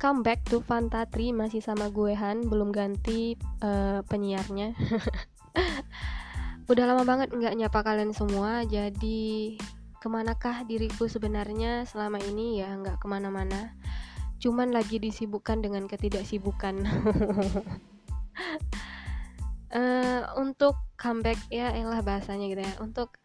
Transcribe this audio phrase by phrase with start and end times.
[0.00, 4.72] Welcome back to Fantatri masih sama gue Han belum ganti eh, penyiarnya.
[6.72, 9.60] Udah lama banget nggak nyapa kalian semua jadi
[10.00, 12.64] ke manakah diriku sebenarnya selama ini?
[12.64, 13.76] Ya nggak ke mana-mana.
[14.40, 16.80] Cuman lagi disibukkan dengan ketidaksibukan.
[19.70, 22.74] Eh, untuk comeback ya elah bahasanya gitu ya.
[22.80, 23.20] Untuk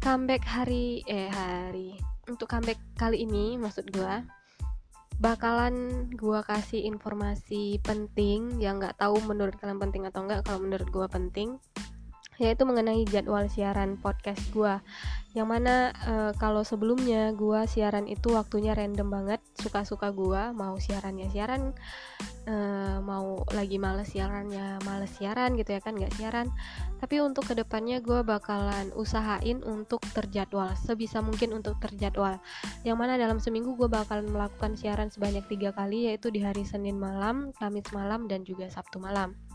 [0.00, 2.00] comeback hari eh hari.
[2.24, 4.37] Untuk comeback kali ini maksud gue
[5.18, 10.86] bakalan gua kasih informasi penting yang nggak tahu menurut kalian penting atau enggak kalau menurut
[10.94, 11.58] gua penting
[12.38, 14.80] yaitu mengenai jadwal siaran podcast gua.
[15.34, 21.18] Yang mana eh, kalau sebelumnya gua siaran itu waktunya random banget suka-suka gua mau siaran
[21.18, 21.74] ya siaran
[22.48, 26.46] eh, mau lagi males siaran ya males siaran gitu ya kan nggak siaran.
[26.98, 32.38] Tapi untuk ke depannya gua bakalan usahain untuk terjadwal sebisa mungkin untuk terjadwal.
[32.86, 36.98] Yang mana dalam seminggu gue bakalan melakukan siaran sebanyak tiga kali yaitu di hari Senin
[36.98, 39.47] malam, Kamis malam, dan juga Sabtu malam.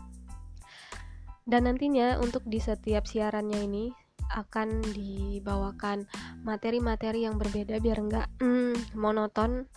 [1.44, 3.84] Dan nantinya untuk di setiap siarannya ini
[4.32, 6.08] akan dibawakan
[6.42, 9.68] materi-materi yang berbeda biar nggak mm, monoton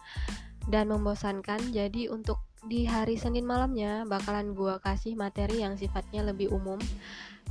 [0.71, 1.59] dan membosankan.
[1.75, 6.79] Jadi untuk di hari Senin malamnya bakalan gue kasih materi yang sifatnya lebih umum.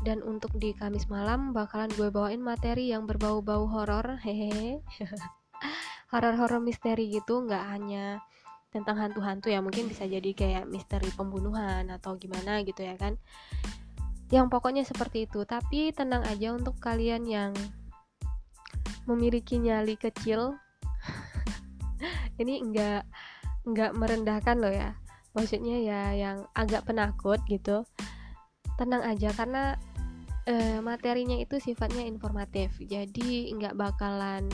[0.04, 4.80] Dan untuk di Kamis malam bakalan gue bawain materi yang berbau-bau horor hehehe.
[6.12, 8.22] Horor-horor misteri gitu nggak hanya
[8.70, 13.16] tentang hantu-hantu ya mungkin bisa jadi kayak misteri pembunuhan atau gimana gitu ya kan
[14.30, 15.46] yang pokoknya seperti itu.
[15.46, 17.52] Tapi tenang aja untuk kalian yang
[19.06, 20.58] memiliki nyali kecil.
[22.40, 23.06] Ini enggak
[23.66, 24.98] enggak merendahkan loh ya.
[25.36, 27.86] Maksudnya ya yang agak penakut gitu.
[28.76, 29.78] Tenang aja karena
[30.48, 32.74] eh, materinya itu sifatnya informatif.
[32.82, 34.50] Jadi nggak bakalan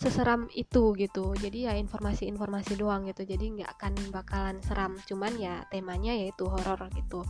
[0.00, 1.36] seseram itu gitu.
[1.36, 3.22] Jadi ya informasi-informasi doang gitu.
[3.22, 4.96] Jadi nggak akan bakalan seram.
[5.06, 7.22] Cuman ya temanya yaitu horor gitu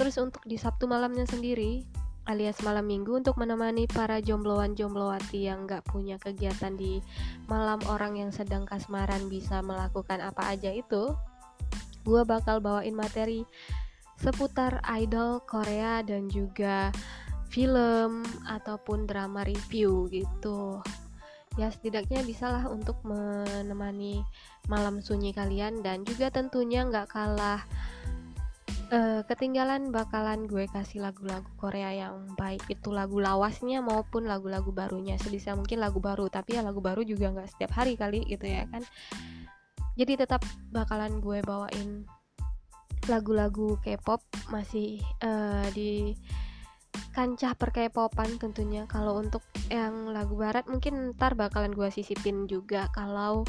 [0.00, 1.84] terus untuk di Sabtu malamnya sendiri
[2.24, 7.04] alias malam minggu untuk menemani para jombloan jomblowati yang nggak punya kegiatan di
[7.52, 11.12] malam orang yang sedang kasmaran bisa melakukan apa aja itu
[12.08, 13.44] gue bakal bawain materi
[14.16, 16.88] seputar idol Korea dan juga
[17.52, 20.80] film ataupun drama review gitu.
[21.58, 24.22] Ya setidaknya bisalah untuk menemani
[24.70, 27.64] malam sunyi kalian dan juga tentunya nggak kalah
[28.90, 35.16] uh, ketinggalan bakalan gue kasih lagu-lagu Korea yang baik itu lagu lawasnya maupun lagu-lagu barunya
[35.16, 38.66] sebisa mungkin lagu baru tapi ya lagu baru juga nggak setiap hari kali gitu ya
[38.68, 38.82] kan.
[39.98, 42.06] Jadi tetap bakalan gue bawain
[43.08, 44.22] lagu-lagu K-pop
[44.52, 46.14] masih uh, di
[47.10, 48.86] kancah per K-popan tentunya.
[48.86, 52.86] Kalau untuk yang lagu barat mungkin ntar bakalan gue sisipin juga.
[52.94, 53.42] Kalau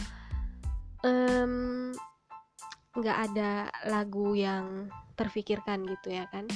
[2.97, 6.47] nggak ada lagu yang terfikirkan gitu ya kan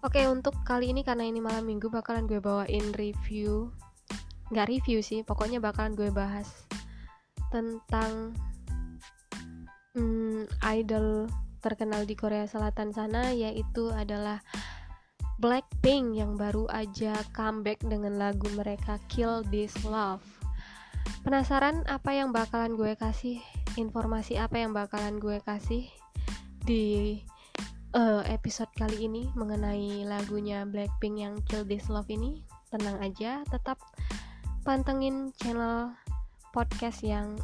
[0.00, 3.68] Oke untuk kali ini karena ini malam minggu bakalan gue bawain review
[4.48, 6.48] nggak review sih pokoknya bakalan gue bahas
[7.52, 8.32] tentang
[9.94, 11.28] um, idol
[11.60, 14.40] terkenal di Korea Selatan sana yaitu adalah
[15.40, 20.20] Blackpink yang baru aja comeback dengan lagu mereka Kill This Love.
[21.24, 23.40] Penasaran apa yang bakalan gue kasih?
[23.78, 25.86] Informasi apa yang bakalan gue kasih
[26.66, 27.18] di
[27.94, 32.42] uh, episode kali ini mengenai lagunya Blackpink yang Kill This Love ini?
[32.70, 33.78] Tenang aja, tetap
[34.66, 35.94] pantengin channel
[36.50, 37.38] podcast yang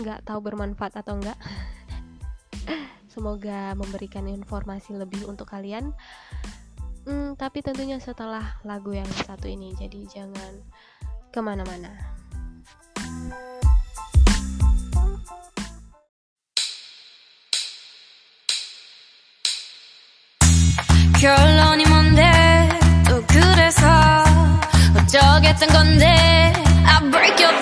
[0.00, 1.36] nggak tahu bermanfaat atau enggak.
[3.12, 5.92] Semoga memberikan informasi lebih untuk kalian.
[7.04, 10.52] Hmm, tapi tentunya setelah lagu yang satu ini, jadi jangan
[11.32, 12.19] ke mana-mana.
[21.20, 22.22] 결론이 뭔데?
[23.06, 23.86] 또 그래서
[24.96, 26.06] 어쩌겠단 건데?
[26.86, 27.59] I break your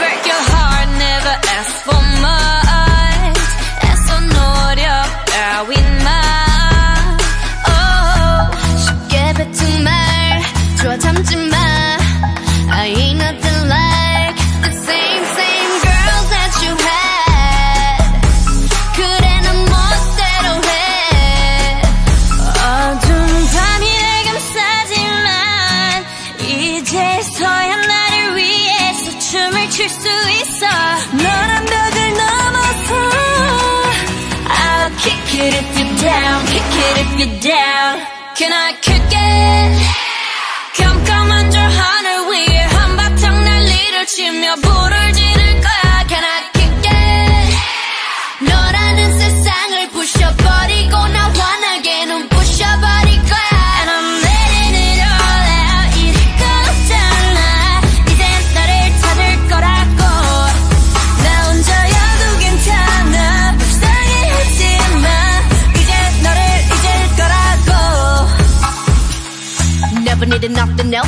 [37.18, 37.98] you down?
[38.36, 38.78] Can I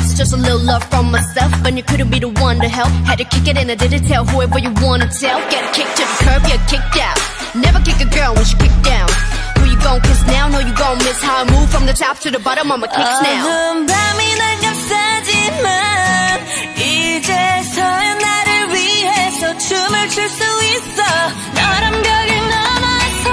[0.00, 1.52] else, just a little love from myself.
[1.64, 2.88] And you couldn't be the one to help.
[3.06, 5.38] Had to kick it and I didn't tell whoever you wanna tell.
[5.50, 7.18] Get kicked to the curb, get kicked out.
[7.54, 9.08] Never kick a girl when she kicked down.
[9.58, 10.48] Who you gon' kiss now?
[10.48, 12.72] Know you gon' miss how I move from the top to the bottom.
[12.72, 13.44] I'ma kicks now.
[13.46, 15.68] 어두운 밤이 날 감싸지만
[16.78, 21.02] 이제서야 나를 위해서 춤을 출 수 있어
[21.54, 23.24] 너란 벽을 넘어서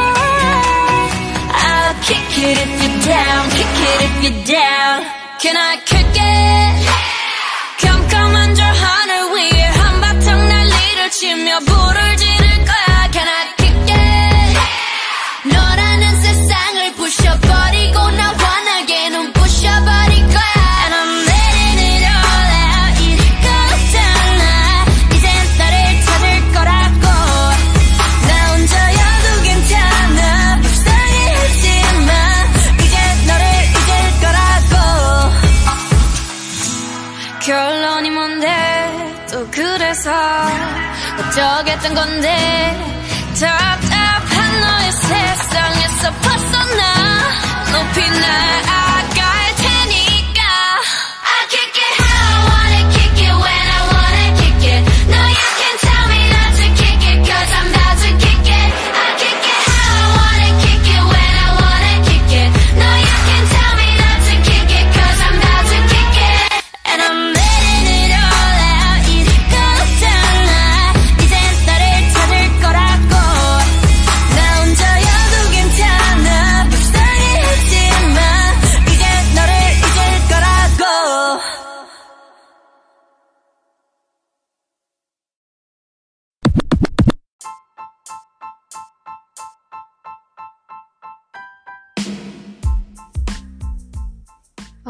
[1.64, 6.78] I'll kick it if you're down kick it if you're down Can I kick it?
[41.89, 42.58] tengo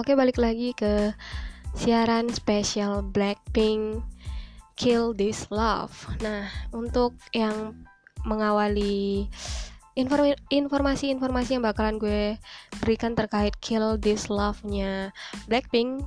[0.09, 1.13] Oke, balik lagi ke
[1.77, 4.01] siaran spesial Blackpink
[4.73, 5.93] Kill This Love.
[6.25, 7.77] Nah, untuk yang
[8.25, 9.29] mengawali
[10.49, 12.41] informasi-informasi yang bakalan gue
[12.81, 15.13] berikan terkait Kill This Love-nya
[15.45, 16.01] Blackpink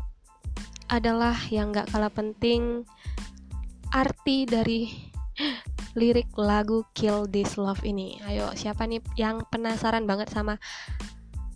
[0.90, 2.90] adalah yang gak kalah penting
[3.94, 4.98] arti dari
[5.94, 8.18] lirik lagu Kill This Love ini.
[8.26, 10.58] Ayo, siapa nih yang penasaran banget sama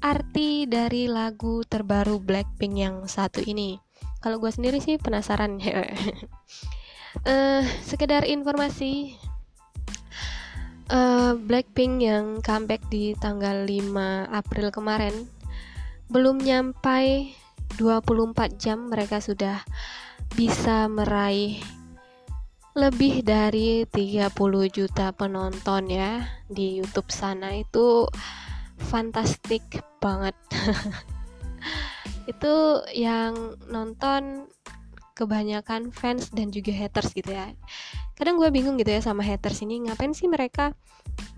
[0.04, 3.80] arti dari lagu terbaru Blackpink yang satu ini.
[4.20, 5.62] Kalau gue sendiri sih penasaran.
[5.62, 9.16] uh, sekedar informasi,
[10.92, 15.30] uh, Blackpink yang comeback di tanggal 5 April kemarin
[16.06, 17.34] belum nyampai
[17.82, 19.66] 24 jam mereka sudah
[20.38, 21.58] bisa meraih
[22.76, 24.30] lebih dari 30
[24.68, 28.06] juta penonton ya di YouTube sana itu
[28.80, 29.64] fantastik
[30.04, 30.36] banget.
[32.32, 34.50] Itu yang nonton
[35.16, 37.56] kebanyakan fans dan juga haters gitu ya.
[38.20, 40.76] Kadang gue bingung gitu ya sama haters ini ngapain sih mereka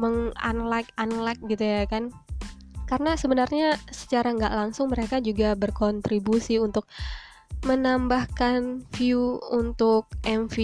[0.01, 2.09] meng-unlike unlike gitu ya kan?
[2.89, 6.89] Karena sebenarnya secara nggak langsung mereka juga berkontribusi untuk
[7.65, 10.55] menambahkan view untuk MV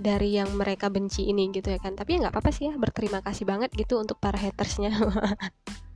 [0.00, 1.96] dari yang mereka benci ini gitu ya kan?
[1.96, 4.92] Tapi ya nggak apa-apa sih ya berterima kasih banget gitu untuk para hatersnya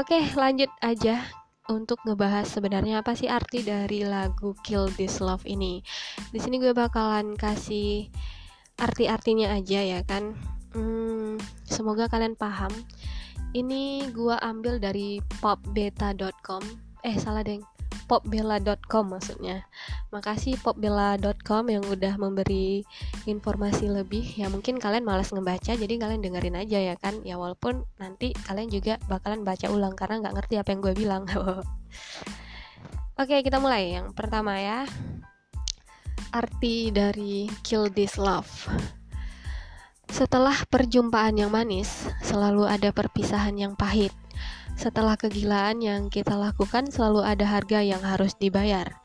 [0.00, 1.24] Oke, lanjut aja
[1.66, 5.82] untuk ngebahas sebenarnya apa sih arti dari lagu Kill This Love ini.
[6.30, 8.10] Di sini gue bakalan kasih
[8.78, 10.36] arti-artinya aja ya kan.
[10.76, 12.70] Hmm, semoga kalian paham.
[13.56, 16.62] Ini gue ambil dari popbeta.com.
[17.00, 17.75] Eh salah deng
[18.06, 19.66] popbella.com maksudnya.
[20.14, 22.86] Makasih popbella.com yang udah memberi
[23.26, 24.24] informasi lebih.
[24.38, 27.20] Ya mungkin kalian malas ngebaca jadi kalian dengerin aja ya kan.
[27.26, 31.22] Ya walaupun nanti kalian juga bakalan baca ulang karena nggak ngerti apa yang gue bilang.
[33.20, 33.96] Oke, kita mulai.
[33.96, 34.84] Yang pertama ya.
[36.32, 38.48] Arti dari kill this love.
[40.06, 44.14] Setelah perjumpaan yang manis, selalu ada perpisahan yang pahit.
[44.76, 49.00] Setelah kegilaan yang kita lakukan, selalu ada harga yang harus dibayar.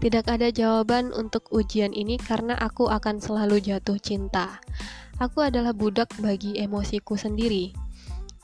[0.00, 4.58] Tidak ada jawaban untuk ujian ini karena aku akan selalu jatuh cinta.
[5.22, 7.70] Aku adalah budak bagi emosiku sendiri.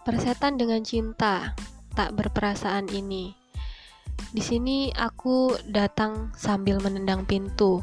[0.07, 1.59] Persetan dengan cinta,
[1.99, 3.35] tak berperasaan ini.
[4.31, 7.83] Di sini aku datang sambil menendang pintu.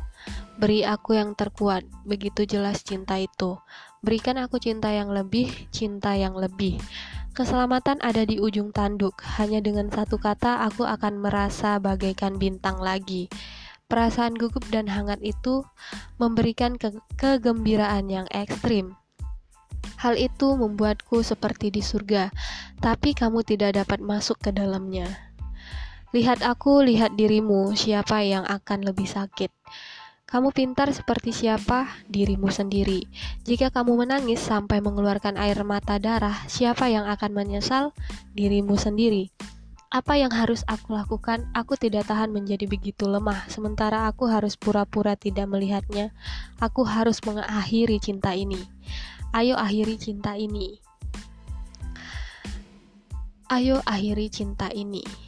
[0.56, 3.60] Beri aku yang terkuat, begitu jelas cinta itu.
[4.00, 6.80] Berikan aku cinta yang lebih, cinta yang lebih.
[7.36, 9.20] Keselamatan ada di ujung tanduk.
[9.36, 13.28] Hanya dengan satu kata, aku akan merasa bagaikan bintang lagi.
[13.92, 15.68] Perasaan gugup dan hangat itu
[16.16, 18.96] memberikan ke kegembiraan yang ekstrim.
[20.00, 22.32] Hal itu membuatku seperti di surga,
[22.80, 25.36] tapi kamu tidak dapat masuk ke dalamnya.
[26.16, 29.52] Lihat aku, lihat dirimu, siapa yang akan lebih sakit.
[30.26, 31.86] Kamu pintar seperti siapa?
[32.10, 33.06] Dirimu sendiri.
[33.46, 37.94] Jika kamu menangis sampai mengeluarkan air mata darah, siapa yang akan menyesal?
[38.34, 39.30] Dirimu sendiri.
[39.94, 41.46] Apa yang harus aku lakukan?
[41.54, 46.10] Aku tidak tahan menjadi begitu lemah, sementara aku harus pura-pura tidak melihatnya.
[46.58, 48.60] Aku harus mengakhiri cinta ini.
[49.30, 50.82] Ayo akhiri cinta ini.
[53.46, 55.25] Ayo akhiri cinta ini.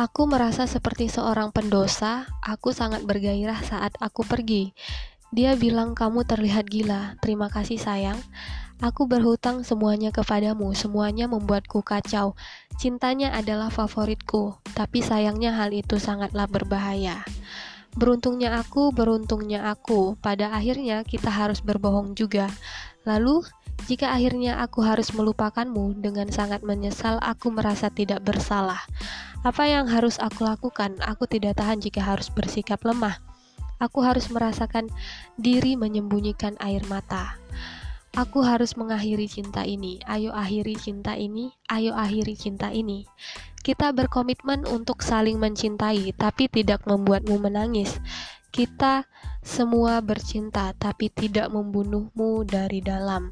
[0.00, 4.72] Aku merasa seperti seorang pendosa, aku sangat bergairah saat aku pergi.
[5.28, 8.16] Dia bilang kamu terlihat gila, terima kasih sayang.
[8.80, 12.32] Aku berhutang semuanya kepadamu, semuanya membuatku kacau.
[12.80, 17.20] Cintanya adalah favoritku, tapi sayangnya hal itu sangatlah berbahaya.
[17.92, 20.16] Beruntungnya aku, beruntungnya aku.
[20.16, 22.48] Pada akhirnya kita harus berbohong juga.
[23.08, 23.44] Lalu,
[23.88, 28.80] jika akhirnya aku harus melupakanmu dengan sangat menyesal, aku merasa tidak bersalah.
[29.40, 31.00] Apa yang harus aku lakukan?
[31.00, 33.16] Aku tidak tahan jika harus bersikap lemah.
[33.80, 34.92] Aku harus merasakan
[35.40, 37.40] diri menyembunyikan air mata.
[38.12, 40.02] Aku harus mengakhiri cinta ini.
[40.04, 41.54] Ayo akhiri cinta ini.
[41.72, 43.08] Ayo akhiri cinta ini.
[43.64, 47.96] Kita berkomitmen untuk saling mencintai, tapi tidak membuatmu menangis.
[48.50, 49.06] Kita
[49.40, 53.30] semua bercinta, tapi tidak membunuhmu dari dalam.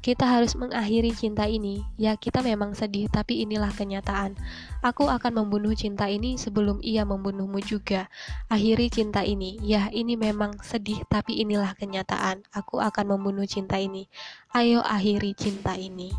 [0.00, 1.84] Kita harus mengakhiri cinta ini.
[2.00, 4.32] Ya, kita memang sedih, tapi inilah kenyataan.
[4.80, 8.08] Aku akan membunuh cinta ini sebelum ia membunuhmu juga.
[8.48, 9.60] Akhiri cinta ini.
[9.60, 12.48] Ya, ini memang sedih, tapi inilah kenyataan.
[12.52, 14.08] Aku akan membunuh cinta ini.
[14.56, 16.12] Ayo akhiri cinta ini.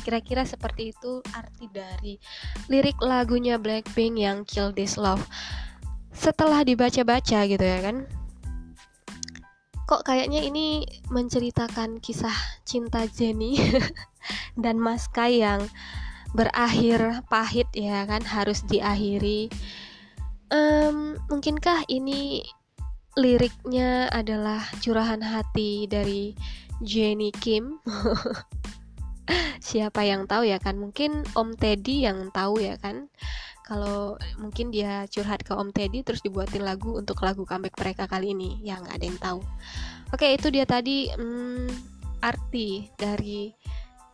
[0.00, 2.16] Kira-kira seperti itu arti dari
[2.72, 5.28] lirik lagunya Blackpink yang Kill This Love.
[6.10, 8.06] Setelah dibaca-baca gitu ya kan,
[9.90, 13.58] kok kayaknya ini menceritakan kisah cinta Jenny
[14.62, 15.66] dan Mas Kai yang
[16.30, 19.50] berakhir pahit ya kan harus diakhiri.
[20.54, 22.46] Um, mungkinkah ini
[23.18, 26.38] liriknya adalah curahan hati dari
[26.78, 27.82] Jenny Kim?
[29.66, 30.78] Siapa yang tahu ya kan?
[30.78, 33.10] Mungkin Om Teddy yang tahu ya kan
[33.70, 38.34] kalau mungkin dia curhat ke Om Teddy terus dibuatin lagu untuk lagu comeback mereka kali
[38.34, 39.40] ini ya nggak ada yang tahu.
[40.10, 41.70] Oke itu dia tadi hmm,
[42.18, 43.54] arti dari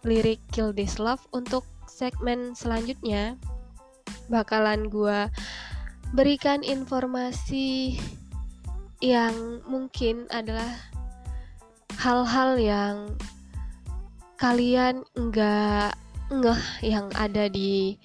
[0.05, 3.41] lirik Kill This Love untuk segmen selanjutnya.
[4.29, 5.33] Bakalan gue
[6.13, 7.97] berikan informasi
[9.01, 10.69] yang mungkin adalah
[11.97, 12.97] hal-hal yang
[14.37, 15.97] kalian nggak
[16.29, 17.97] ngeh yang ada di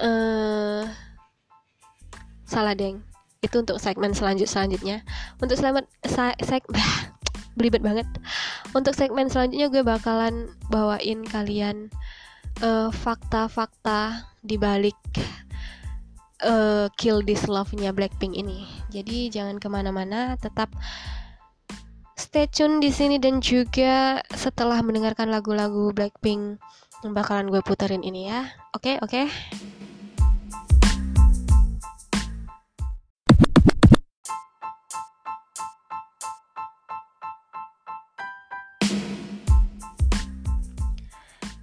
[0.00, 0.84] uh,
[2.46, 3.02] salah deng
[3.44, 5.04] itu untuk segmen selanjut selanjutnya
[5.38, 6.62] untuk selamat seg
[7.58, 8.06] belibet banget
[8.72, 11.88] untuk segmen selanjutnya gue bakalan bawain kalian
[12.60, 14.96] eh, fakta-fakta di balik
[16.44, 18.68] uh, Kill This Love-nya Blackpink ini.
[18.92, 20.68] Jadi jangan ke mana-mana, tetap
[22.16, 26.60] stay tune di sini dan juga setelah mendengarkan lagu-lagu Blackpink
[27.04, 28.52] yang bakalan gue puterin ini ya.
[28.76, 29.10] Oke, okay, oke.
[29.10, 29.75] Okay?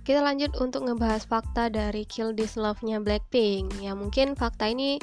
[0.03, 3.79] Kita lanjut untuk ngebahas fakta dari Kill This Love-nya Blackpink.
[3.79, 4.99] Ya mungkin fakta ini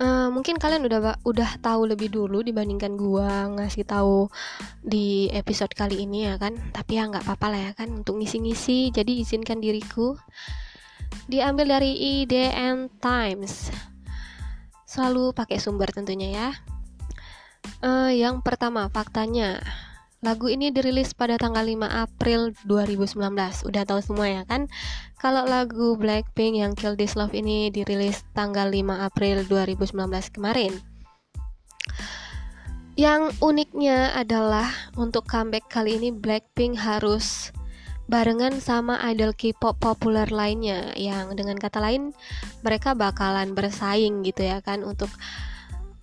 [0.00, 4.32] uh, mungkin kalian udah udah tahu lebih dulu dibandingkan gua ngasih tahu
[4.80, 6.56] di episode kali ini ya kan.
[6.72, 8.88] Tapi ya nggak apa-apa lah ya kan untuk ngisi-ngisi.
[8.96, 10.16] Jadi izinkan diriku
[11.28, 13.68] diambil dari IDN Times.
[14.88, 16.48] Selalu pakai sumber tentunya ya.
[17.84, 19.60] Uh, yang pertama faktanya
[20.20, 23.16] Lagu ini dirilis pada tanggal 5 April 2019.
[23.64, 24.68] Udah tahu semua ya kan?
[25.16, 29.96] Kalau lagu Blackpink yang Kill This Love ini dirilis tanggal 5 April 2019
[30.36, 30.76] kemarin.
[33.00, 37.48] Yang uniknya adalah untuk comeback kali ini Blackpink harus
[38.04, 42.12] barengan sama idol K-pop populer lainnya yang dengan kata lain
[42.60, 45.08] mereka bakalan bersaing gitu ya kan untuk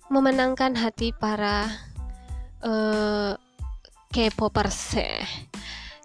[0.08, 1.68] memenangkan hati para
[2.64, 3.36] uh,
[4.08, 4.96] K-popers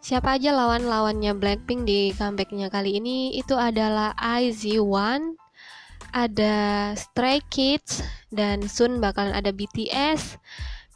[0.04, 5.40] Siapa aja lawan-lawannya Blackpink di comebacknya kali ini itu adalah IZ*ONE,
[6.12, 10.36] ada Stray Kids, dan soon bakalan ada BTS.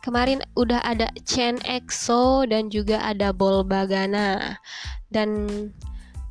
[0.03, 4.59] Kemarin udah ada Chen EXO dan juga ada Bol Bagana.
[5.07, 5.47] Dan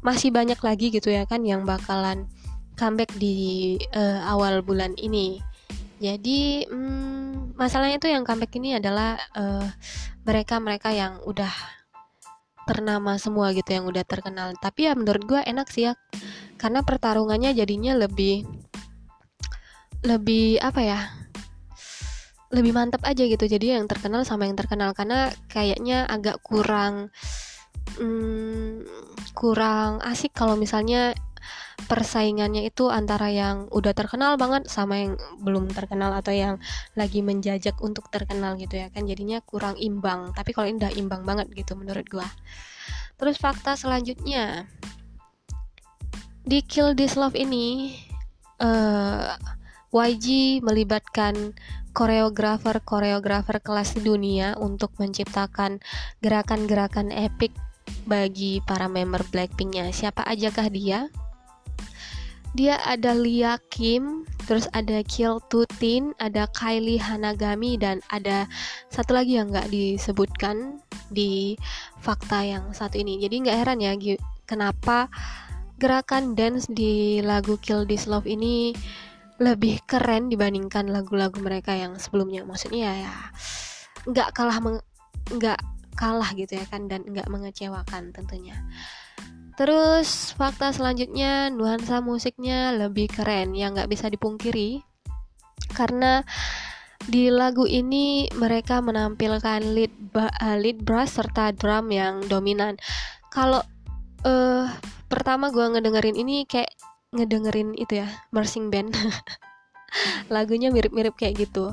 [0.05, 2.29] masih banyak lagi gitu ya kan yang bakalan
[2.77, 5.41] comeback di uh, awal bulan ini.
[5.97, 7.26] Jadi hmm,
[7.57, 9.67] masalahnya itu yang comeback ini adalah uh,
[10.23, 11.51] mereka-mereka yang udah
[12.67, 14.53] ternama semua gitu yang udah terkenal.
[14.59, 15.93] Tapi ya menurut gue enak sih ya
[16.61, 18.45] karena pertarungannya jadinya lebih
[20.05, 21.01] lebih apa ya
[22.51, 23.47] lebih mantap aja gitu.
[23.47, 27.11] Jadi yang terkenal sama yang terkenal karena kayaknya agak kurang
[27.99, 28.83] hmm,
[29.33, 31.15] kurang asik kalau misalnya
[31.85, 35.13] persaingannya itu antara yang udah terkenal banget sama yang
[35.45, 36.57] belum terkenal atau yang
[36.97, 41.23] lagi menjajak untuk terkenal gitu ya kan jadinya kurang imbang tapi kalau ini udah imbang
[41.29, 42.27] banget gitu menurut gua
[43.21, 44.65] terus fakta selanjutnya
[46.49, 47.93] di Kill This Love ini
[48.65, 49.37] uh, eh,
[49.93, 51.53] YG melibatkan
[51.97, 55.81] koreografer-koreografer kelas dunia untuk menciptakan
[56.21, 57.57] gerakan-gerakan epic
[58.05, 59.91] bagi para member Blackpinknya.
[59.91, 61.09] Siapa ajakah dia?
[62.57, 68.49] Dia ada Lia Kim, terus ada Kiel Tutin, ada Kylie Hanagami dan ada
[68.89, 70.81] satu lagi yang nggak disebutkan
[71.13, 71.61] di
[72.01, 73.21] fakta yang satu ini.
[73.21, 73.93] Jadi nggak heran ya
[74.49, 75.13] kenapa
[75.77, 78.73] gerakan dance di lagu Kill This Love ini
[79.37, 82.49] lebih keren dibandingkan lagu-lagu mereka yang sebelumnya.
[82.49, 83.15] Maksudnya ya
[84.09, 84.57] nggak kalah
[85.29, 85.61] nggak
[85.93, 88.57] kalah gitu ya kan dan nggak mengecewakan tentunya.
[89.57, 94.85] Terus fakta selanjutnya nuansa musiknya lebih keren yang nggak bisa dipungkiri
[95.73, 96.21] karena
[97.07, 102.77] di lagu ini mereka menampilkan lead uh, lead brass serta drum yang dominan.
[103.33, 103.65] Kalau
[104.29, 104.69] uh,
[105.09, 106.73] pertama gue ngedengerin ini kayak
[107.15, 108.93] ngedengerin itu ya marching band.
[110.35, 111.73] Lagunya mirip-mirip kayak gitu.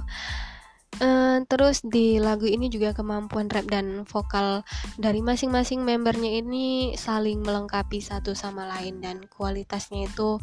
[1.02, 4.62] Uh, terus di lagu ini juga kemampuan rap dan vokal
[5.02, 10.38] dari masing-masing membernya ini saling melengkapi satu sama lain dan kualitasnya itu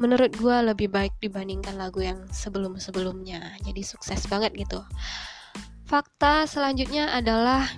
[0.00, 3.60] menurut gue lebih baik dibandingkan lagu yang sebelum-sebelumnya.
[3.60, 4.80] Jadi sukses banget gitu.
[5.84, 7.68] Fakta selanjutnya adalah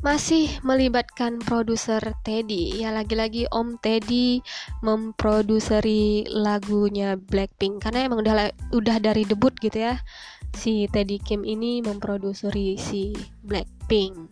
[0.00, 2.80] masih melibatkan produser Teddy.
[2.80, 4.40] Ya lagi-lagi Om Teddy
[4.80, 7.84] memproduseri lagunya Blackpink.
[7.84, 10.00] Karena emang udah udah dari debut gitu ya
[10.54, 13.12] si Teddy Kim ini memproduseri si
[13.42, 14.30] Blackpink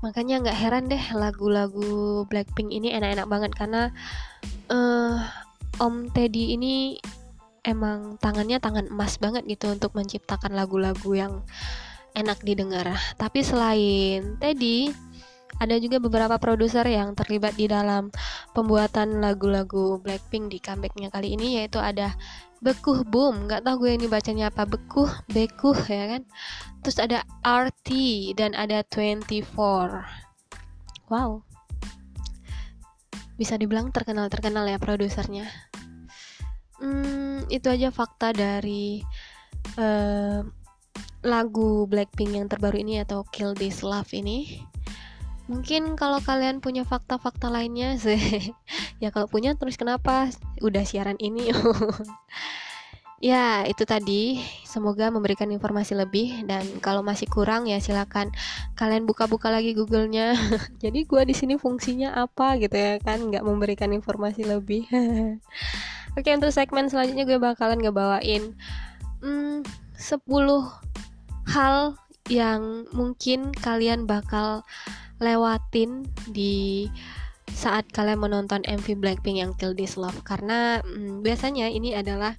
[0.00, 3.82] makanya nggak heran deh lagu-lagu Blackpink ini enak-enak banget karena
[4.72, 5.20] uh,
[5.80, 7.00] Om Teddy ini
[7.64, 11.44] emang tangannya tangan emas banget gitu untuk menciptakan lagu-lagu yang
[12.16, 12.96] enak didengar.
[13.16, 14.90] Tapi selain Teddy,
[15.60, 18.08] ada juga beberapa produser yang terlibat di dalam
[18.56, 22.16] pembuatan lagu-lagu Blackpink di comebacknya kali ini yaitu ada
[22.60, 26.22] Bekuh Boom, nggak tahu gue ini bacanya apa Bekuh, Bekuh ya kan.
[26.84, 27.88] Terus ada RT
[28.36, 29.48] dan ada 24.
[31.08, 31.40] Wow.
[33.40, 35.48] Bisa dibilang terkenal-terkenal ya produsernya.
[36.80, 39.00] Hmm, itu aja fakta dari
[39.80, 40.44] uh,
[41.24, 44.68] lagu Blackpink yang terbaru ini atau Kill This Love ini
[45.50, 48.54] mungkin kalau kalian punya fakta-fakta lainnya sih
[49.00, 50.30] ya kalau punya terus kenapa?
[50.60, 51.50] Udah siaran ini.
[53.20, 54.40] Ya itu tadi.
[54.64, 56.40] Semoga memberikan informasi lebih.
[56.48, 58.32] Dan kalau masih kurang ya silakan
[58.80, 60.32] kalian buka-buka lagi Google-nya.
[60.82, 63.28] Jadi gue di sini fungsinya apa gitu ya kan?
[63.28, 64.88] Nggak memberikan informasi lebih.
[66.16, 68.56] Oke untuk segmen selanjutnya gue bakalan ngebawain
[69.22, 69.62] hmm,
[69.94, 70.26] 10
[71.52, 71.94] hal
[72.26, 74.64] yang mungkin kalian bakal
[75.20, 76.88] lewatin di
[77.55, 82.35] saat kalian menonton MV Blackpink yang Kill This Love karena hmm, biasanya ini adalah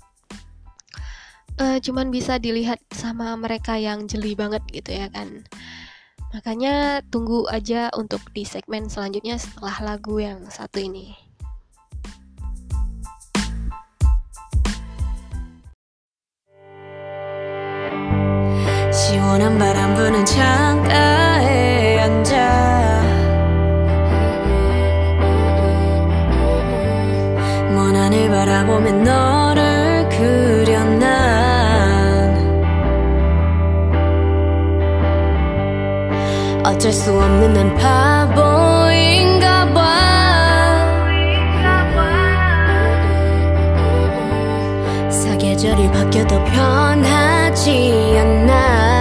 [1.61, 5.47] uh, cuman bisa dilihat sama mereka yang jeli banget gitu ya kan
[6.35, 11.17] makanya tunggu aja untuk di segmen selanjutnya setelah lagu yang satu ini
[18.97, 22.70] 시원한 바람 부는 창가에 앉아
[28.72, 32.32] 바라보며 너를 그려 난
[36.66, 39.92] 어쩔 수 없는 난 바보인가 봐.
[45.10, 49.01] 사계절이 바뀌어도 변하지 않아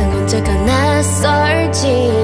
[0.00, 2.19] 세상 언제가 낯설지.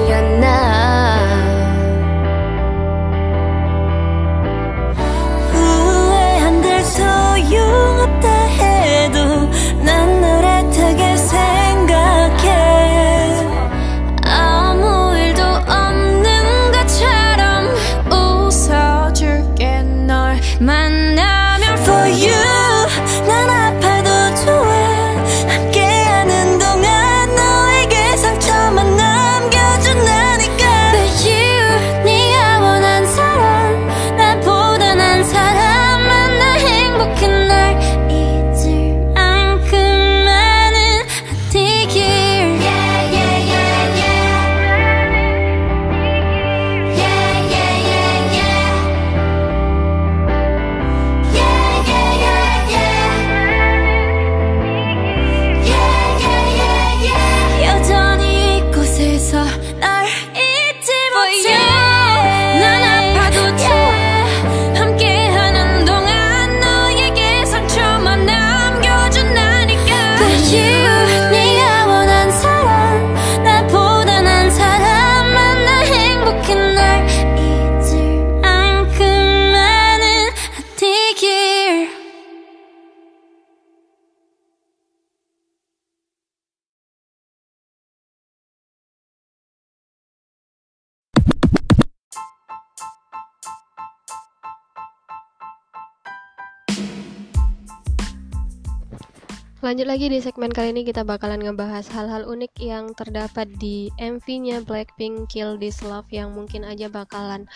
[99.57, 104.61] Lanjut lagi di segmen kali ini kita bakalan ngebahas hal-hal unik yang terdapat di MV-nya
[104.61, 107.49] Blackpink Kill This Love yang mungkin aja bakalan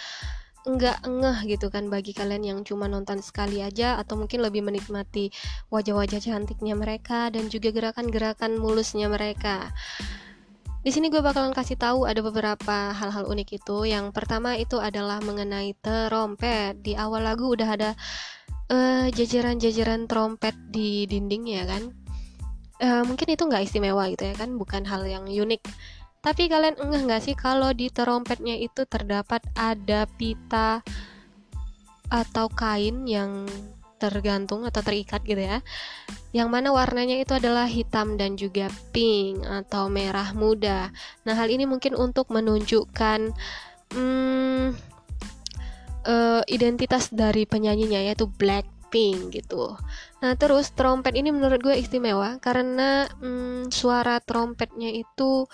[0.66, 5.30] enggak ngeh gitu kan bagi kalian yang cuma nonton sekali aja atau mungkin lebih menikmati
[5.70, 9.70] wajah-wajah cantiknya mereka dan juga gerakan-gerakan mulusnya mereka.
[10.82, 13.86] Di sini gue bakalan kasih tahu ada beberapa hal-hal unik itu.
[13.86, 16.82] Yang pertama itu adalah mengenai trompet.
[16.82, 17.94] Di awal lagu udah ada
[18.72, 21.92] uh, jajaran-jajaran trompet di dinding ya kan?
[22.82, 24.56] Uh, mungkin itu nggak istimewa gitu ya kan?
[24.58, 25.62] Bukan hal yang unik.
[26.22, 30.82] Tapi kalian enggak nggak sih kalau di trompetnya itu terdapat ada pita
[32.12, 33.46] atau kain yang
[34.02, 35.62] tergantung atau terikat gitu ya?
[36.34, 40.90] Yang mana warnanya itu adalah hitam dan juga pink atau merah muda.
[41.26, 43.34] Nah hal ini mungkin untuk menunjukkan
[43.94, 44.91] hmm,
[46.06, 49.76] uh, identitas dari penyanyinya yaitu Blackpink gitu.
[50.22, 55.46] Nah terus trompet ini menurut gue istimewa karena hmm, suara trompetnya itu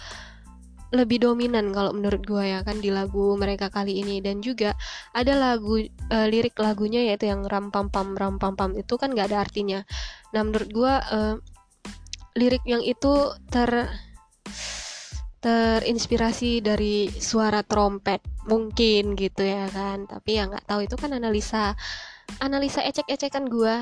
[0.87, 4.71] lebih dominan kalau menurut gue ya kan di lagu mereka kali ini dan juga
[5.11, 9.11] ada lagu uh, lirik lagunya yaitu yang ram pam pam ram pam pam itu kan
[9.11, 9.83] gak ada artinya.
[10.31, 11.35] Nah menurut gue uh,
[12.39, 13.91] lirik yang itu ter
[15.47, 18.19] terinspirasi dari suara trompet
[18.51, 20.03] mungkin gitu ya kan.
[20.03, 21.71] Tapi ya nggak tahu itu kan analisa
[22.43, 23.79] analisa ecek-ecekan gua.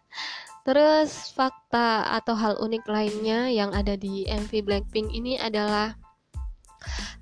[0.66, 5.92] Terus fakta atau hal unik lainnya yang ada di MV Blackpink ini adalah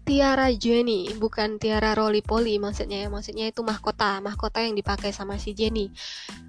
[0.02, 3.08] Tiara Jenny bukan Tiara Rolly Polly maksudnya ya.
[3.10, 5.90] Maksudnya itu mahkota mahkota yang dipakai sama si Jenny.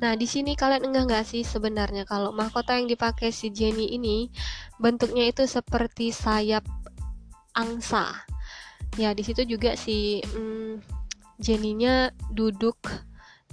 [0.05, 4.29] Nah di sini kalian enggak nggak sih sebenarnya kalau mahkota yang dipakai si Jenny ini
[4.77, 6.61] bentuknya itu seperti sayap
[7.57, 8.25] angsa.
[8.97, 10.81] Ya di situ juga si hmm,
[11.41, 12.77] Jenny-nya duduk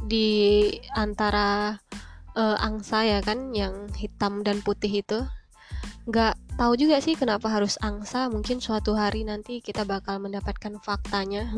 [0.00, 1.80] di antara
[2.36, 5.20] uh, angsa ya kan yang hitam dan putih itu.
[6.08, 8.28] Nggak tahu juga sih kenapa harus angsa.
[8.28, 11.48] Mungkin suatu hari nanti kita bakal mendapatkan faktanya.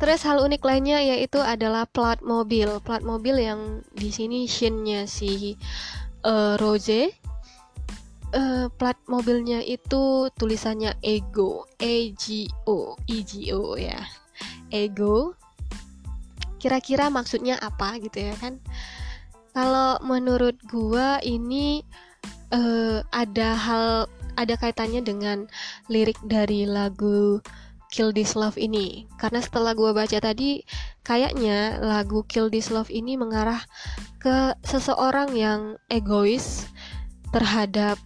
[0.00, 2.80] Terus hal unik lainnya yaitu adalah plat mobil.
[2.80, 5.60] Plat mobil yang di sini shinnya si
[6.24, 7.19] uh, Rose
[8.34, 14.00] uh, plat mobilnya itu tulisannya Ego, E G O, E G O ya.
[14.70, 15.34] Ego.
[16.60, 18.60] Kira-kira maksudnya apa gitu ya kan?
[19.50, 21.82] Kalau menurut gua ini
[22.54, 23.86] uh, ada hal
[24.38, 25.50] ada kaitannya dengan
[25.90, 27.42] lirik dari lagu
[27.90, 30.62] Kill This Love ini karena setelah gua baca tadi
[31.02, 33.58] kayaknya lagu Kill This Love ini mengarah
[34.22, 36.70] ke seseorang yang egois
[37.34, 37.98] terhadap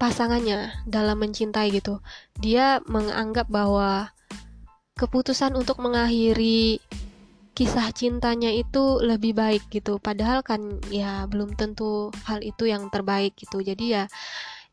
[0.00, 2.00] pasangannya dalam mencintai gitu.
[2.40, 4.08] Dia menganggap bahwa
[4.96, 6.80] keputusan untuk mengakhiri
[7.52, 10.00] kisah cintanya itu lebih baik gitu.
[10.00, 13.60] Padahal kan ya belum tentu hal itu yang terbaik gitu.
[13.60, 14.04] Jadi ya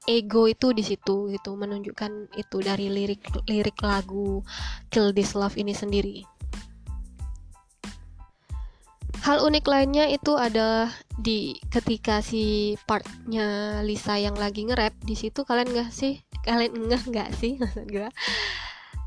[0.07, 4.39] ego itu di situ gitu menunjukkan itu dari lirik lirik lagu
[4.87, 6.36] Kill This Love ini sendiri.
[9.25, 15.41] Hal unik lainnya itu adalah di ketika si partnya Lisa yang lagi nge-rap di situ
[15.47, 16.21] kalian nggak sih?
[16.45, 17.57] Kalian enggak nggak sih?
[17.61, 17.87] Maksud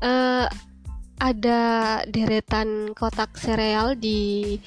[0.01, 0.45] uh,
[1.21, 1.61] ada
[2.09, 4.57] deretan kotak sereal di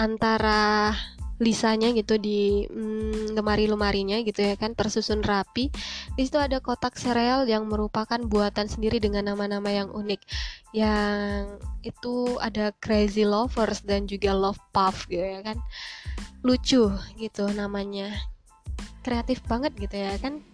[0.00, 0.96] antara
[1.40, 5.72] lisanya gitu di hmm, lemari-lemarinya gitu ya kan tersusun rapi.
[6.14, 10.20] Di situ ada kotak sereal yang merupakan buatan sendiri dengan nama-nama yang unik.
[10.76, 15.56] Yang itu ada Crazy Lovers dan juga Love Puff gitu ya kan.
[16.44, 18.12] Lucu gitu namanya.
[19.00, 20.44] Kreatif banget gitu ya kan.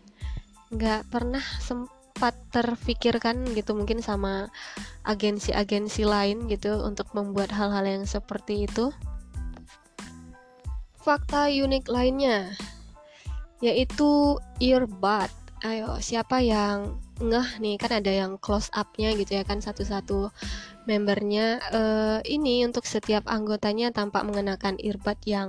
[0.70, 4.54] Nggak pernah sempat terfikirkan gitu mungkin sama
[5.02, 8.94] agensi-agensi lain gitu untuk membuat hal-hal yang seperti itu
[11.06, 12.50] fakta unik lainnya
[13.62, 15.30] yaitu earbud.
[15.62, 20.28] Ayo, siapa yang ngeh nih kan ada yang close up-nya gitu ya kan satu-satu
[20.84, 25.48] membernya uh, ini untuk setiap anggotanya tampak mengenakan earbud yang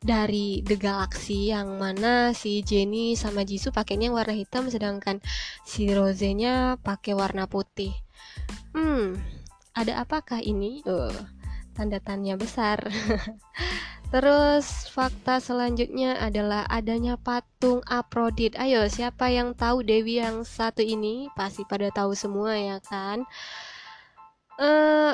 [0.00, 5.18] dari The Galaxy yang mana si Jenny sama Jisoo pakainya warna hitam sedangkan
[5.66, 7.92] si Rose-nya pakai warna putih.
[8.72, 9.18] Hmm,
[9.74, 10.80] ada apakah ini?
[10.86, 11.12] Uh,
[11.74, 12.80] tanda tanya besar.
[14.08, 18.56] Terus fakta selanjutnya adalah adanya patung Aphrodite.
[18.56, 21.28] Ayo, siapa yang tahu Dewi yang satu ini?
[21.36, 23.28] Pasti pada tahu semua ya kan?
[24.56, 25.12] Uh,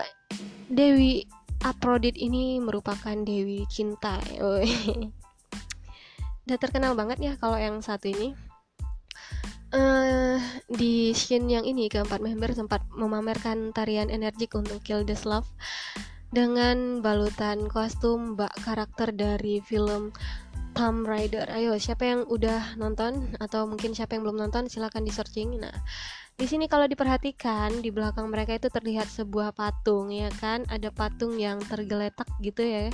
[0.70, 1.26] Dewi
[1.66, 4.22] Aphrodite ini merupakan Dewi cinta.
[6.46, 8.38] Udah terkenal banget ya kalau yang satu ini.
[9.74, 10.38] Uh,
[10.70, 15.50] di scene yang ini keempat member sempat memamerkan tarian energik untuk Kill This Love
[16.35, 20.11] dengan balutan kostum bak karakter dari film
[20.75, 21.47] Tomb Raider.
[21.47, 25.62] Ayo, siapa yang udah nonton atau mungkin siapa yang belum nonton silahkan di searching.
[25.62, 25.70] Nah,
[26.35, 31.38] di sini kalau diperhatikan di belakang mereka itu terlihat sebuah patung ya kan, ada patung
[31.38, 32.90] yang tergeletak gitu ya.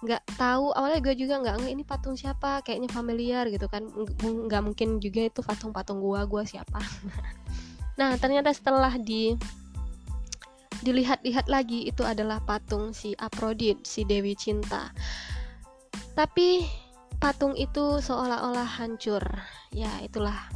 [0.00, 3.84] Nggak tahu awalnya gue juga nggak ini patung siapa, kayaknya familiar gitu kan.
[4.24, 6.80] Nggak mungkin juga itu patung-patung gua, gua siapa.
[8.00, 9.36] nah, ternyata setelah di
[10.80, 14.92] dilihat-lihat lagi itu adalah patung si Aphrodite, si Dewi Cinta.
[16.16, 16.64] Tapi
[17.20, 19.22] patung itu seolah-olah hancur.
[19.72, 20.48] Ya, itulah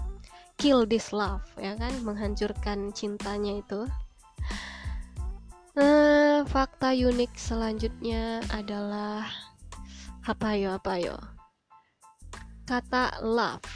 [0.57, 1.93] kill this love, ya kan?
[2.03, 3.85] Menghancurkan cintanya itu.
[5.75, 9.27] Nah, fakta unik selanjutnya adalah
[10.25, 11.19] apa yo apa yo?
[12.65, 13.67] Kata love.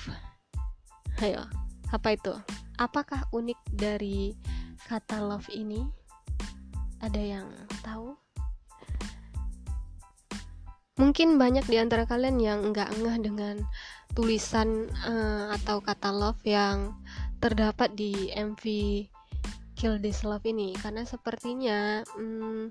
[1.18, 1.42] Ayo,
[1.90, 2.30] apa itu?
[2.78, 4.32] Apakah unik dari
[4.86, 5.97] kata love ini?
[6.98, 7.48] Ada yang
[7.86, 8.18] tahu?
[10.98, 13.56] Mungkin banyak di antara kalian yang nggak ngeh dengan
[14.18, 16.90] tulisan uh, atau kata love yang
[17.38, 18.62] terdapat di MV
[19.78, 22.66] Kill This Love ini karena sepertinya um,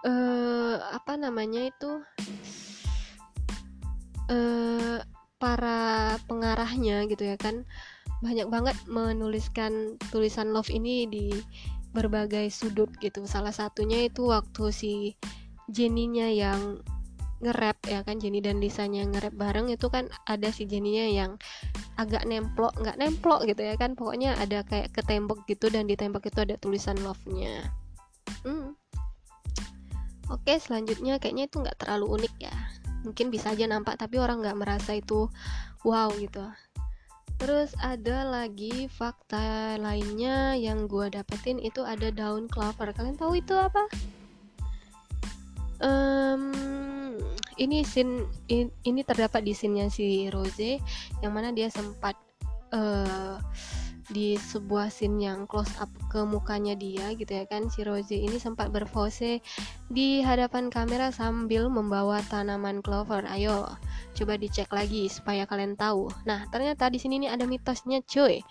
[0.00, 2.00] uh, apa namanya itu
[4.32, 4.96] uh,
[5.36, 7.68] para pengarahnya gitu ya kan
[8.20, 11.26] banyak banget menuliskan tulisan love ini di
[11.90, 13.26] berbagai sudut gitu.
[13.26, 14.92] Salah satunya itu waktu si
[15.70, 16.82] Jenny-nya yang
[17.40, 18.20] nge-rap ya kan?
[18.20, 21.30] Jenny dan Lisanya nge-rap bareng itu kan ada si Jenny-nya yang
[21.96, 23.96] agak nemplok nggak nemplok gitu ya kan?
[23.96, 27.72] Pokoknya ada kayak ke tembok gitu dan di tembok itu ada tulisan love-nya.
[28.46, 28.78] Hmm.
[30.30, 32.54] oke selanjutnya kayaknya itu nggak terlalu unik ya.
[33.02, 35.26] Mungkin bisa aja nampak tapi orang nggak merasa itu
[35.82, 36.44] wow gitu
[37.40, 42.92] terus ada lagi fakta lainnya yang gue dapetin itu ada daun clover.
[42.92, 43.88] Kalian tahu itu apa?
[45.80, 46.52] Um,
[47.56, 50.76] ini scene in, ini terdapat di scene-nya si Rose
[51.24, 52.12] yang mana dia sempat
[52.76, 53.40] uh,
[54.10, 57.70] di sebuah scene yang close up ke mukanya dia gitu ya kan.
[57.70, 59.38] Si Rose ini sempat berpose
[59.86, 63.22] di hadapan kamera sambil membawa tanaman clover.
[63.30, 63.70] Ayo
[64.18, 66.10] coba dicek lagi supaya kalian tahu.
[66.26, 68.42] Nah ternyata di sini nih ada mitosnya cuy.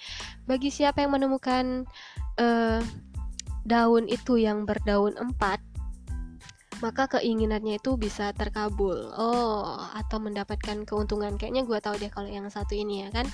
[0.48, 1.84] Bagi siapa yang menemukan
[2.40, 2.82] uh,
[3.68, 5.60] daun itu yang berdaun empat
[6.80, 9.12] maka keinginannya itu bisa terkabul.
[9.20, 11.36] Oh atau mendapatkan keuntungan.
[11.36, 13.28] Kayaknya gue tahu deh kalau yang satu ini ya kan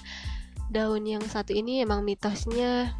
[0.69, 2.93] daun yang satu ini emang mitosnya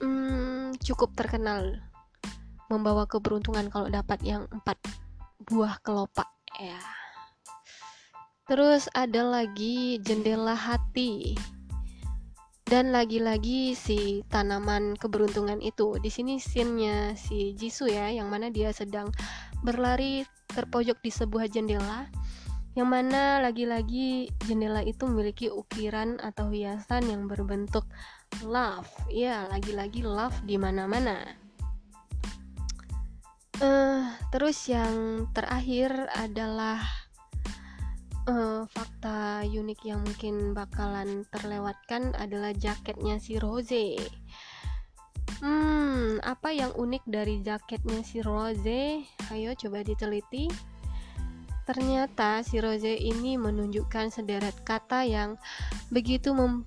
[0.00, 1.80] hmm, cukup terkenal.
[2.66, 4.74] Membawa keberuntungan kalau dapat yang empat
[5.46, 6.26] buah kelopak.
[6.58, 6.82] Ya.
[8.46, 11.38] Terus ada lagi jendela hati.
[12.66, 16.02] Dan lagi-lagi si tanaman keberuntungan itu.
[16.02, 19.14] Di sini scene si Jisoo ya yang mana dia sedang
[19.62, 22.10] berlari terpojok di sebuah jendela
[22.76, 27.88] yang mana lagi-lagi jendela itu memiliki ukiran atau hiasan yang berbentuk
[28.44, 31.24] love ya lagi-lagi love di mana-mana
[33.64, 36.84] uh, terus yang terakhir adalah
[38.28, 43.96] uh, fakta unik yang mungkin bakalan terlewatkan adalah jaketnya si Rose.
[45.36, 49.04] Hmm, apa yang unik dari jaketnya si Rose?
[49.30, 50.48] Ayo coba diteliti.
[51.66, 55.34] Ternyata si Rose ini menunjukkan sederet kata yang
[55.90, 56.62] begitu mem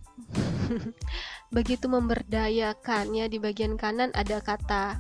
[1.56, 5.00] begitu memberdayakan ya di bagian kanan ada kata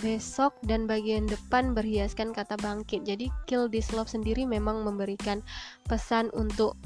[0.00, 3.04] besok dan bagian depan berhiaskan kata bangkit.
[3.08, 5.44] Jadi Kill This Love sendiri memang memberikan
[5.88, 6.76] pesan untuk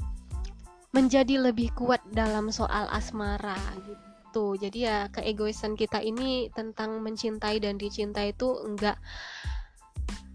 [0.95, 4.55] menjadi lebih kuat dalam soal asmara gitu.
[4.55, 8.99] Jadi ya keegoisan kita ini tentang mencintai dan dicintai itu enggak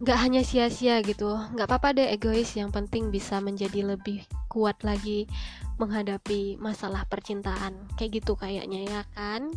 [0.01, 1.37] nggak hanya sia-sia gitu.
[1.53, 5.29] Nggak apa-apa deh egois yang penting bisa menjadi lebih kuat lagi
[5.77, 7.89] menghadapi masalah percintaan.
[8.01, 9.53] Kayak gitu kayaknya ya kan?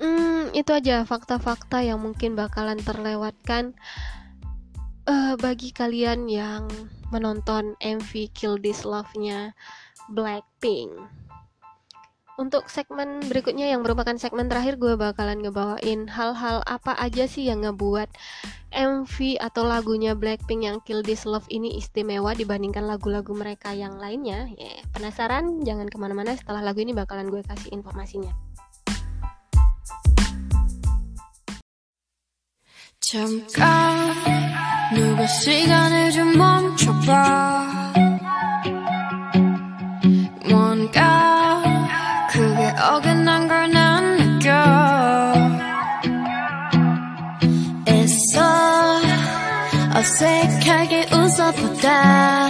[0.00, 3.76] Hmm, itu aja fakta-fakta yang mungkin bakalan terlewatkan
[5.04, 6.64] uh, bagi kalian yang
[7.12, 9.52] menonton MV Kill This Love-nya
[10.08, 11.19] Blackpink
[12.39, 17.63] Untuk segmen berikutnya yang merupakan segmen terakhir gue bakalan ngebawain hal-hal apa aja sih yang
[17.63, 18.11] ngebuat
[18.75, 24.51] MV atau lagunya Blackpink yang Kill This Love ini istimewa dibandingkan lagu-lagu mereka yang lainnya.
[24.59, 25.63] Yeah, penasaran?
[25.63, 28.35] Jangan kemana-mana setelah lagu ini bakalan gue kasih informasinya.
[33.05, 34.13] 잠깐
[34.95, 37.68] 누가 시간을 좀 멈춰봐
[50.20, 52.49] 어색하게 웃어 것보다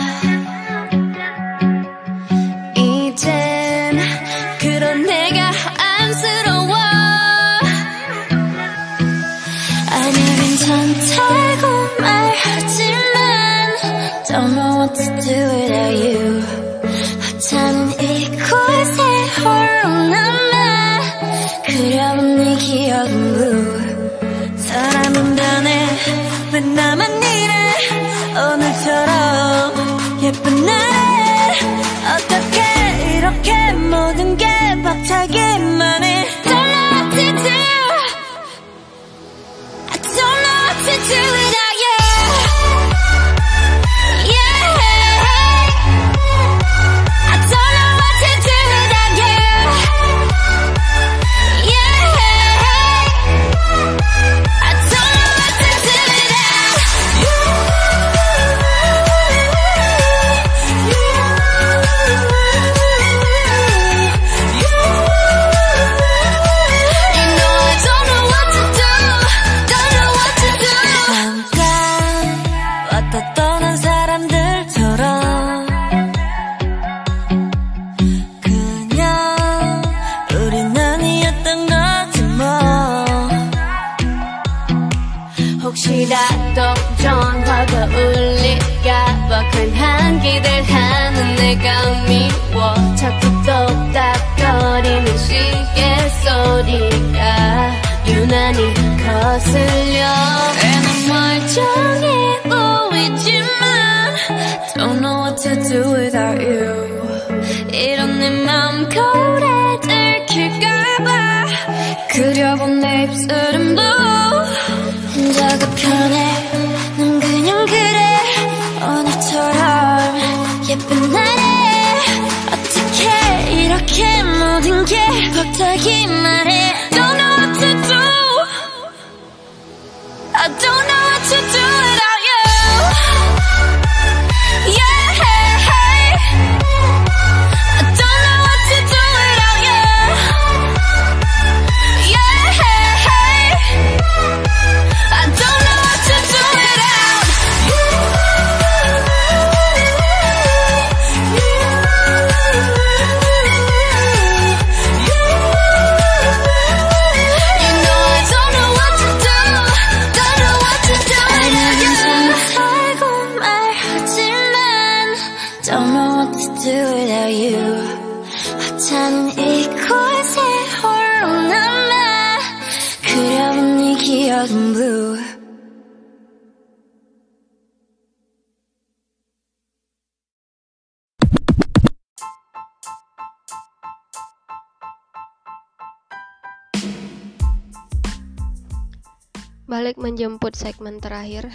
[189.91, 191.51] balik menjemput segmen terakhir.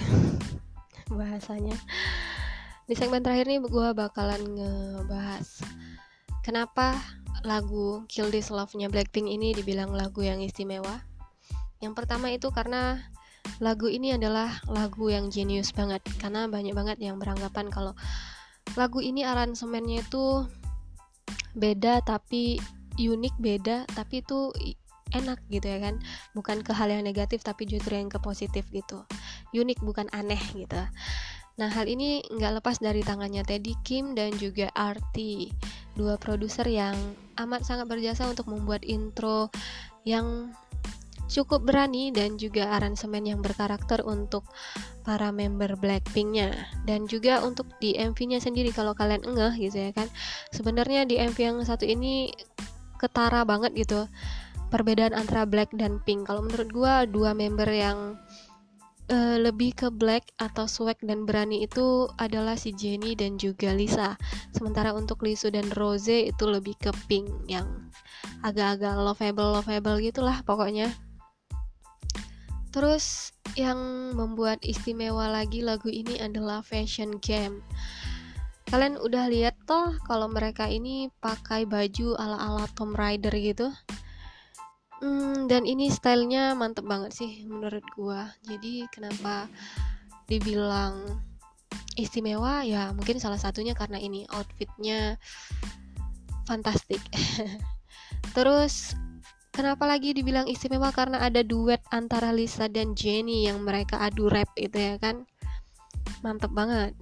[1.08, 1.72] Bahasanya.
[2.84, 5.64] Di segmen terakhir nih gue bakalan ngebahas
[6.44, 7.00] kenapa
[7.48, 11.00] lagu Kill This Love-nya Blackpink ini dibilang lagu yang istimewa.
[11.80, 13.08] Yang pertama itu karena
[13.64, 16.04] lagu ini adalah lagu yang jenius banget.
[16.20, 17.96] Karena banyak banget yang beranggapan kalau
[18.76, 20.44] lagu ini aransemennya itu
[21.56, 22.60] beda tapi
[23.00, 24.52] unik beda tapi itu
[25.16, 25.95] enak gitu ya kan.
[26.36, 29.07] Bukan ke hal yang negatif tapi justru yang ke positif gitu.
[29.55, 30.82] Unik bukan aneh gitu.
[31.55, 35.47] Nah hal ini nggak lepas dari tangannya Teddy Kim dan juga Arti
[35.95, 36.95] dua produser yang
[37.39, 39.47] amat sangat berjasa untuk membuat intro
[40.03, 40.51] yang
[41.26, 44.45] cukup berani dan juga aransemen yang berkarakter untuk
[45.01, 46.53] para member Blackpinknya.
[46.86, 50.05] Dan juga untuk di MV-nya sendiri kalau kalian ngeh gitu ya kan.
[50.53, 52.30] Sebenarnya di MV yang satu ini
[53.01, 54.07] ketara banget gitu
[54.76, 56.28] perbedaan antara black dan pink.
[56.28, 58.20] Kalau menurut gua dua member yang
[59.08, 64.20] eh, lebih ke black atau swag dan berani itu adalah si Jennie dan juga Lisa.
[64.52, 67.88] Sementara untuk Lisu dan Rose itu lebih ke pink yang
[68.44, 70.92] agak-agak lovable lovable gitulah pokoknya.
[72.76, 77.64] Terus yang membuat istimewa lagi lagu ini adalah fashion game.
[78.68, 83.72] Kalian udah lihat toh kalau mereka ini pakai baju ala-ala Tomb Raider gitu.
[85.06, 88.34] Hmm, dan ini stylenya mantep banget sih menurut gua.
[88.41, 89.45] Jadi kenapa
[90.26, 91.22] dibilang
[91.93, 95.22] istimewa ya mungkin salah satunya karena ini outfitnya
[96.49, 96.97] fantastik.
[98.36, 98.97] Terus
[99.53, 104.49] kenapa lagi dibilang istimewa karena ada duet antara Lisa dan Jennie yang mereka adu rap
[104.58, 105.30] itu ya kan.
[106.26, 106.97] Mantep banget.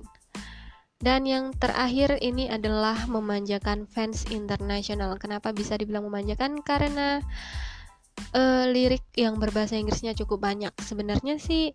[0.99, 5.15] Dan yang terakhir ini adalah memanjakan fans internasional.
[5.15, 6.59] Kenapa bisa dibilang memanjakan?
[6.63, 7.23] Karena
[8.33, 10.73] uh, lirik yang berbahasa Inggrisnya cukup banyak.
[10.81, 11.73] Sebenarnya sih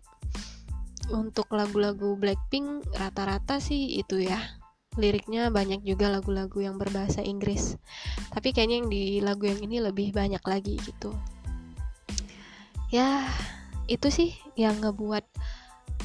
[1.09, 4.37] untuk lagu-lagu Blackpink rata-rata sih itu ya.
[4.99, 7.77] Liriknya banyak juga lagu-lagu yang berbahasa Inggris.
[8.33, 11.13] Tapi kayaknya yang di lagu yang ini lebih banyak lagi gitu.
[12.89, 13.29] Ya,
[13.85, 15.23] itu sih yang ngebuat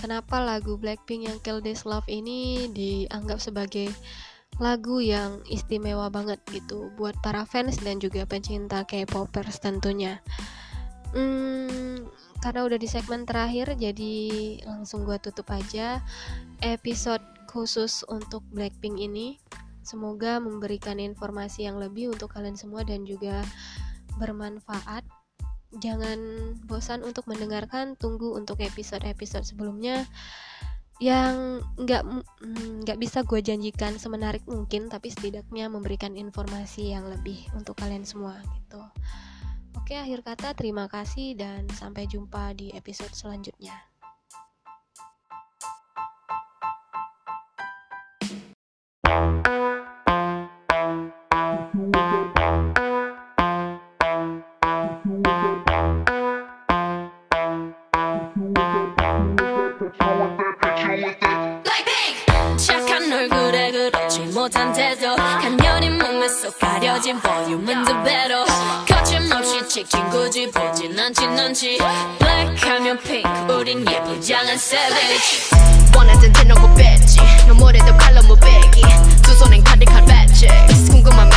[0.05, 3.89] kenapa lagu Blackpink yang Kill This Love ini dianggap sebagai
[4.63, 10.23] lagu yang istimewa banget gitu buat para fans dan juga pencinta K-popers tentunya.
[11.15, 12.07] Hmm,
[12.43, 14.15] karena udah di segmen terakhir jadi
[14.67, 16.03] langsung gue tutup aja
[16.63, 19.39] episode khusus untuk Blackpink ini.
[19.85, 23.45] Semoga memberikan informasi yang lebih untuk kalian semua dan juga
[24.17, 25.05] bermanfaat
[25.83, 26.19] jangan
[26.71, 30.07] bosan untuk mendengarkan tunggu untuk episode-episode sebelumnya
[31.03, 37.43] yang nggak mm, nggak bisa gue janjikan semenarik mungkin tapi setidaknya memberikan informasi yang lebih
[37.59, 38.83] untuk kalian semua gitu.
[39.75, 43.75] Oke akhir kata terima kasih dan sampai jumpa di episode selanjutnya
[67.54, 68.46] 가려진 볼륨은 더 배로
[68.88, 71.78] 거침없이 찍힌 굳이 보진 않지 넌지
[72.18, 75.50] 블랙하면 핑크 우린 예쁘장한 savage
[75.96, 78.82] 원하던 대놓고 뺐지 너무래도 칼로 무배기
[79.22, 80.48] 두 손엔 카드칼 배치
[80.90, 81.30] 궁금하면